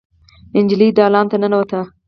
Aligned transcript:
نجلۍ 0.63 0.89
دالان 0.97 1.25
ته 1.31 1.35
ننوته. 1.41 1.81